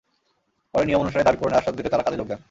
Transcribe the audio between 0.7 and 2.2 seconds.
পরে নিয়ম অনুসারে দাবি পূরণের আশ্বাস দিলে তাঁরা কাজে